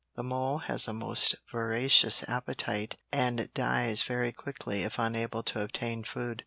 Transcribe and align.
The 0.15 0.23
mole 0.23 0.57
has 0.65 0.87
a 0.87 0.93
most 0.93 1.35
voracious 1.51 2.27
appetite 2.27 2.97
and 3.11 3.53
dies 3.53 4.01
very 4.01 4.31
quickly 4.31 4.81
if 4.81 4.97
unable 4.97 5.43
to 5.43 5.61
obtain 5.61 6.03
food. 6.03 6.39